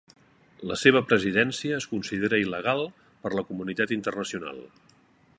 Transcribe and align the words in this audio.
La 0.69 0.75
seva 0.83 1.01
presidència 1.09 1.75
es 1.81 1.85
considera 1.91 2.39
il·legal 2.45 2.81
per 3.25 3.33
la 3.35 3.43
comunitat 3.51 3.93
internacional. 3.99 4.63